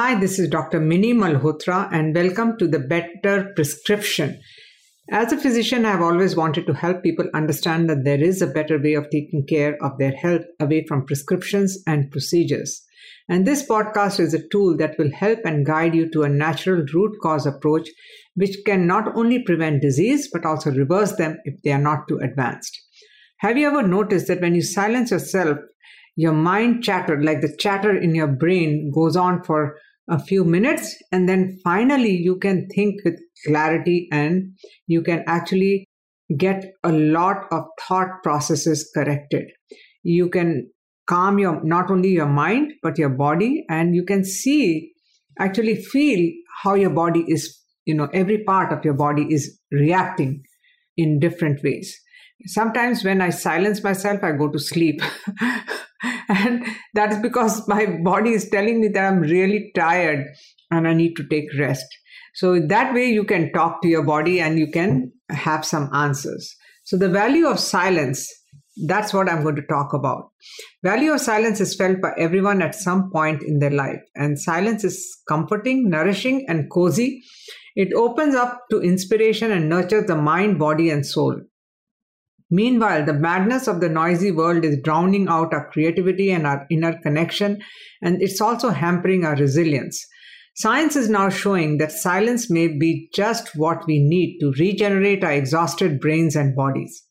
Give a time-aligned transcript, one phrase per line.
[0.00, 0.78] Hi, this is Dr.
[0.78, 4.40] Minni Malhotra, and welcome to the Better Prescription.
[5.10, 8.80] As a physician, I've always wanted to help people understand that there is a better
[8.80, 12.80] way of taking care of their health away from prescriptions and procedures.
[13.28, 16.84] And this podcast is a tool that will help and guide you to a natural
[16.94, 17.88] root cause approach,
[18.36, 22.20] which can not only prevent disease, but also reverse them if they are not too
[22.22, 22.80] advanced.
[23.38, 25.58] Have you ever noticed that when you silence yourself,
[26.14, 29.76] your mind chatter, like the chatter in your brain, goes on for
[30.08, 34.52] a few minutes, and then finally you can think with clarity and
[34.86, 35.86] you can actually
[36.36, 39.46] get a lot of thought processes corrected.
[40.02, 40.70] You can
[41.08, 44.92] calm your not only your mind but your body and you can see
[45.38, 46.30] actually feel
[46.62, 50.42] how your body is you know every part of your body is reacting
[50.96, 51.98] in different ways
[52.46, 55.00] sometimes when i silence myself i go to sleep
[56.28, 60.26] and that is because my body is telling me that i'm really tired
[60.70, 61.86] and i need to take rest.
[62.34, 66.54] So that way you can talk to your body and you can have some answers.
[66.84, 68.32] So the value of silence
[68.86, 70.30] that's what i'm going to talk about.
[70.84, 74.00] Value of silence is felt by everyone at some point in their life.
[74.14, 77.22] And silence is comforting nourishing and cozy.
[77.74, 81.40] It opens up to inspiration and nurtures the mind body and soul
[82.50, 86.98] Meanwhile, the madness of the noisy world is drowning out our creativity and our inner
[87.02, 87.60] connection,
[88.00, 90.04] and it's also hampering our resilience.
[90.56, 95.32] Science is now showing that silence may be just what we need to regenerate our
[95.32, 97.04] exhausted brains and bodies.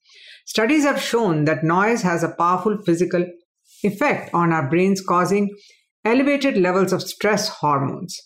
[0.45, 3.25] Studies have shown that noise has a powerful physical
[3.83, 5.55] effect on our brains, causing
[6.03, 8.17] elevated levels of stress hormones.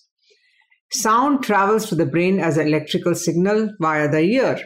[0.94, 4.60] Sound travels to the brain as an electrical signal via the ear,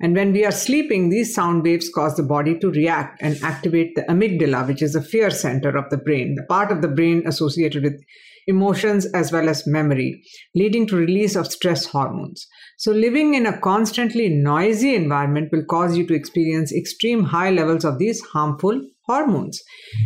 [0.00, 3.94] and when we are sleeping, these sound waves cause the body to react and activate
[3.94, 7.22] the amygdala, which is the fear center of the brain, the part of the brain
[7.26, 8.02] associated with
[8.46, 10.22] emotions as well as memory,
[10.54, 12.46] leading to release of stress hormones.
[12.76, 17.84] So living in a constantly noisy environment will cause you to experience extreme high levels
[17.84, 19.62] of these harmful hormones.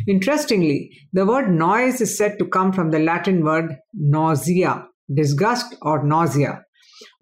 [0.07, 6.05] Interestingly, the word noise is said to come from the Latin word nausea, disgust or
[6.05, 6.63] nausea,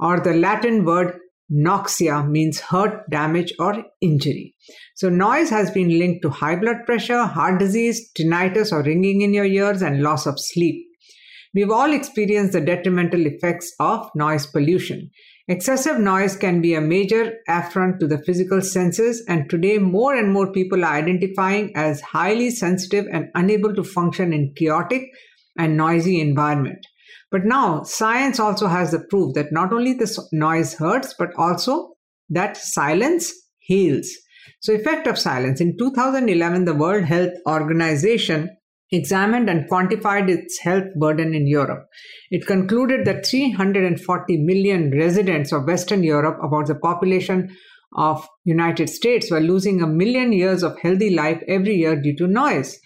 [0.01, 1.19] or the Latin word
[1.53, 4.55] Noxia means hurt, damage, or injury.
[4.97, 9.33] So, noise has been linked to high blood pressure, heart disease, tinnitus or ringing in
[9.33, 10.85] your ears, and loss of sleep.
[11.55, 15.11] We've all experienced the detrimental effects of noise pollution.
[15.49, 20.33] Excessive noise can be a major affront to the physical senses, and today more and
[20.33, 25.05] more people are identifying as highly sensitive and unable to function in chaotic
[25.57, 26.85] and noisy environment.
[27.31, 31.95] But now science also has the proof that not only this noise hurts, but also
[32.31, 34.11] that silence heals.
[34.61, 35.61] So effect of silence.
[35.61, 38.57] In 2011, the World Health Organization
[38.93, 41.87] examined and quantified its health burden in Europe.
[42.31, 47.55] It concluded that 340 million residents of Western Europe, about the population
[47.97, 52.27] of United States, were losing a million years of healthy life every year due to
[52.29, 52.79] noise.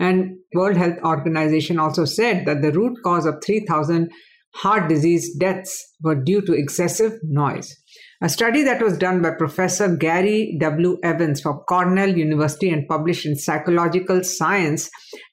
[0.00, 4.10] And World Health Organization also said that the root cause of 3,000
[4.54, 7.76] heart disease deaths were due to excessive noise.
[8.22, 10.98] A study that was done by Professor Gary W.
[11.02, 14.90] Evans from Cornell University and published in Psychological Science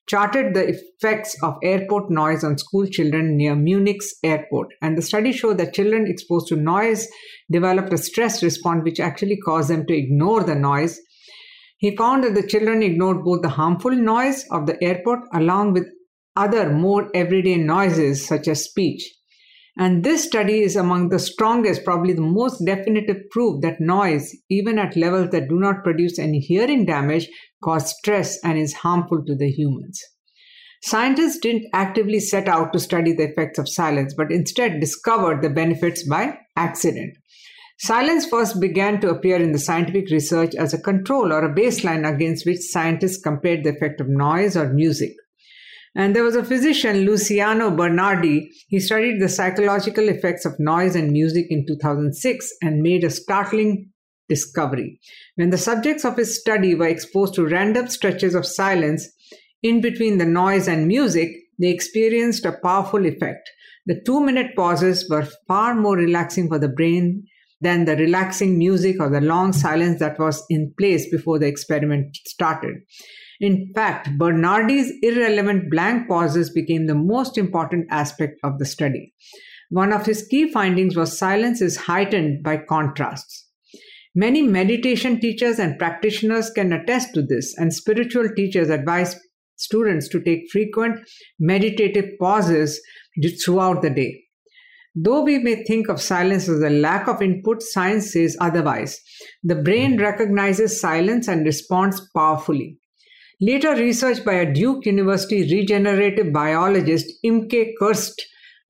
[0.08, 4.68] charted the effects of airport noise on school children near Munich's airport.
[4.82, 7.08] And the study showed that children exposed to noise
[7.52, 10.98] developed a stress response which actually caused them to ignore the noise
[11.78, 15.88] he found that the children ignored both the harmful noise of the airport along with
[16.36, 19.14] other more everyday noises such as speech.
[19.80, 24.80] And this study is among the strongest, probably the most definitive proof that noise, even
[24.80, 27.30] at levels that do not produce any hearing damage,
[27.64, 30.02] cause stress and is harmful to the humans.
[30.82, 35.50] Scientists didn't actively set out to study the effects of silence, but instead discovered the
[35.50, 37.16] benefits by accident.
[37.80, 42.12] Silence first began to appear in the scientific research as a control or a baseline
[42.12, 45.14] against which scientists compared the effect of noise or music.
[45.96, 48.52] And there was a physician, Luciano Bernardi.
[48.68, 53.92] He studied the psychological effects of noise and music in 2006 and made a startling
[54.28, 55.00] discovery.
[55.36, 59.08] When the subjects of his study were exposed to random stretches of silence
[59.62, 63.50] in between the noise and music, they experienced a powerful effect.
[63.86, 67.26] The two minute pauses were far more relaxing for the brain
[67.62, 72.16] than the relaxing music or the long silence that was in place before the experiment
[72.26, 72.76] started.
[73.40, 79.14] In fact, Bernardi's irrelevant blank pauses became the most important aspect of the study.
[79.70, 83.46] One of his key findings was silence is heightened by contrasts.
[84.16, 89.20] Many meditation teachers and practitioners can attest to this, and spiritual teachers advise
[89.58, 91.00] students to take frequent
[91.40, 92.82] meditative pauses
[93.44, 94.24] throughout the day.
[95.00, 99.00] Though we may think of silence as a lack of input, science says otherwise.
[99.44, 100.02] The brain hmm.
[100.02, 102.80] recognizes silence and responds powerfully.
[103.40, 108.20] Later research by a Duke University regenerative biologist Imke Kirste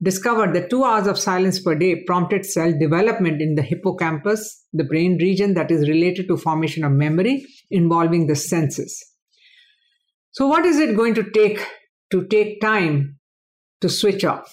[0.02, 4.84] discovered that two hours of silence per day prompted cell development in the hippocampus, the
[4.84, 9.02] brain region that is related to formation of memory involving the senses.
[10.32, 11.66] So what is it going to take
[12.12, 13.18] to take time
[13.80, 14.52] to switch off?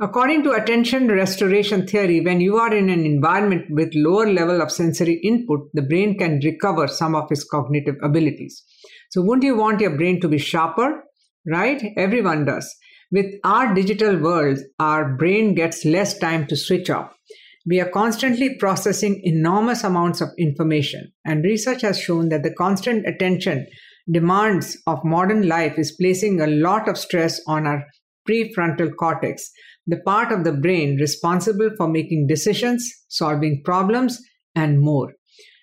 [0.00, 4.72] According to attention restoration theory, when you are in an environment with lower level of
[4.72, 8.64] sensory input, the brain can recover some of its cognitive abilities.
[9.10, 11.04] So wouldn't you want your brain to be sharper?
[11.46, 11.80] Right?
[11.96, 12.74] Everyone does.
[13.12, 17.16] With our digital world, our brain gets less time to switch off.
[17.64, 23.06] We are constantly processing enormous amounts of information, and research has shown that the constant
[23.06, 23.68] attention
[24.10, 27.86] demands of modern life is placing a lot of stress on our
[28.28, 29.50] prefrontal cortex,
[29.86, 34.20] the part of the brain responsible for making decisions, solving problems,
[34.54, 35.14] and more.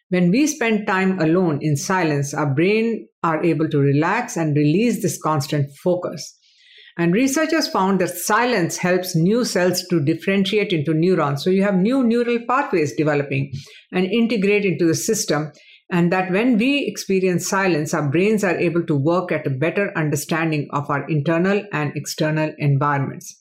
[0.10, 5.02] When we spend time alone in silence, our brain are able to relax and release
[5.02, 6.38] this constant focus.
[6.98, 11.44] And researchers found that silence helps new cells to differentiate into neurons.
[11.44, 13.54] So you have new neural pathways developing
[13.94, 15.54] and integrate into the system.
[15.90, 19.98] And that when we experience silence, our brains are able to work at a better
[19.98, 23.41] understanding of our internal and external environments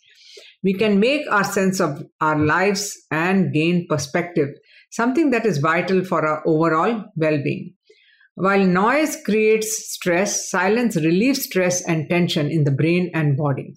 [0.62, 4.48] we can make our sense of our lives and gain perspective,
[4.90, 7.74] something that is vital for our overall well being.
[8.34, 13.74] While noise creates stress, silence relieves stress and tension in the brain and body.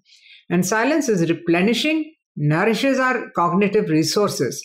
[0.49, 4.63] And silence is replenishing, nourishes our cognitive resources.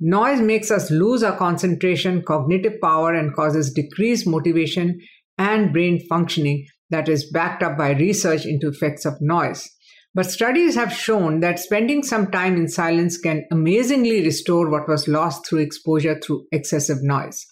[0.00, 5.00] Noise makes us lose our concentration, cognitive power, and causes decreased motivation
[5.38, 9.68] and brain functioning that is backed up by research into effects of noise.
[10.14, 15.08] But studies have shown that spending some time in silence can amazingly restore what was
[15.08, 17.44] lost through exposure through excessive noise.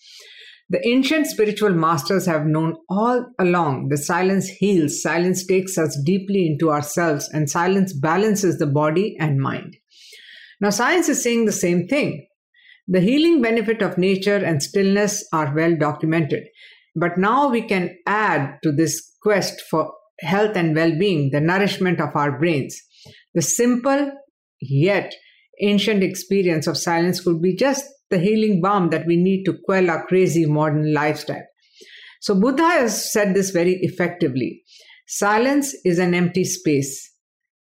[0.71, 6.47] The ancient spiritual masters have known all along that silence heals, silence takes us deeply
[6.47, 9.77] into ourselves, and silence balances the body and mind.
[10.61, 12.27] Now, science is saying the same thing.
[12.87, 16.45] The healing benefit of nature and stillness are well documented.
[16.95, 19.93] But now we can add to this quest for
[20.23, 22.81] health and well being, the nourishment of our brains.
[23.35, 24.13] The simple
[24.61, 25.15] yet
[25.61, 29.91] ancient experience of silence could be just the healing balm that we need to quell
[29.91, 31.45] our crazy modern lifestyle.
[32.21, 34.63] So, Buddha has said this very effectively
[35.07, 37.11] silence is an empty space.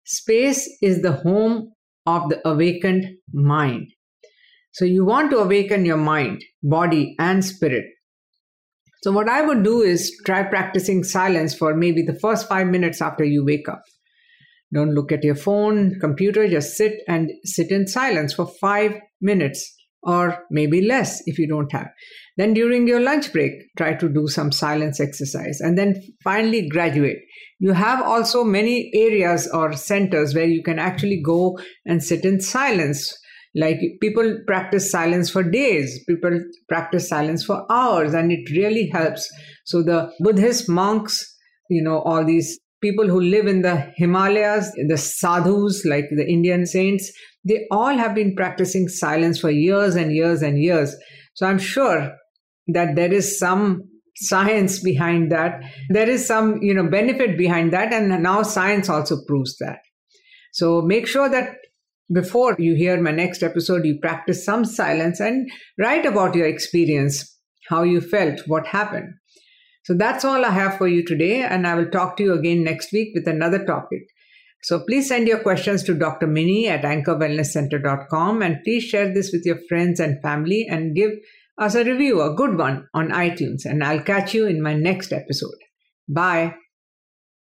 [0.06, 1.74] Space is the home
[2.06, 3.88] of the awakened mind.
[4.74, 7.86] So, you want to awaken your mind, body, and spirit.
[9.03, 13.01] So, what I would do is try practicing silence for maybe the first five minutes
[13.01, 13.81] after you wake up.
[14.74, 19.75] Don't look at your phone, computer, just sit and sit in silence for five minutes
[20.03, 21.88] or maybe less if you don't have.
[22.38, 27.19] Then during your lunch break, try to do some silence exercise and then finally graduate.
[27.59, 32.39] You have also many areas or centers where you can actually go and sit in
[32.39, 33.15] silence
[33.56, 39.30] like people practice silence for days, people practice silence for hours, and it really helps.
[39.65, 41.36] So the Buddhist monks,
[41.69, 46.65] you know, all these people who live in the Himalayas, the sadhus, like the Indian
[46.65, 47.12] saints,
[47.44, 50.96] they all have been practicing silence for years and years and years.
[51.34, 52.15] So I'm sure
[52.67, 53.84] that there is some
[54.15, 55.62] science behind that.
[55.89, 57.93] There is some, you know, benefit behind that.
[57.93, 59.79] And now science also proves that.
[60.53, 61.55] So make sure that
[62.12, 67.38] before you hear my next episode, you practice some silence and write about your experience,
[67.70, 69.13] how you felt, what happened.
[69.84, 72.63] So that's all I have for you today, and I will talk to you again
[72.63, 74.03] next week with another topic.
[74.63, 76.27] So please send your questions to Dr.
[76.27, 81.12] Minni at anchorwellnesscenter.com and please share this with your friends and family and give
[81.58, 83.65] us a review, a good one, on iTunes.
[83.65, 85.58] And I'll catch you in my next episode.
[86.08, 86.61] Bye.